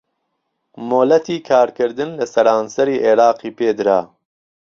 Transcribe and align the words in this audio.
مۆلەتی 0.89 1.37
کارکردن 1.49 2.09
لە 2.19 2.25
سەرانسەری 2.33 3.01
عێراقی 3.05 3.51
پێدرا 3.57 4.01